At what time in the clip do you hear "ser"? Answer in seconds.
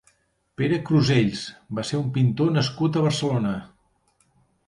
1.89-1.99